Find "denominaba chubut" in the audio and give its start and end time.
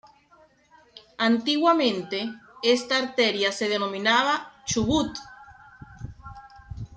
3.69-5.15